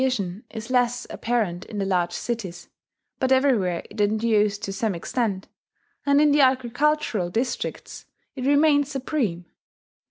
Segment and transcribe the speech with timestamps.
[0.01, 2.69] ]The communal form of coercion is less apparent in the large cities;
[3.19, 5.47] but everywhere it endures to some extent,
[6.07, 9.45] and in the agricultural districts it remains supreme.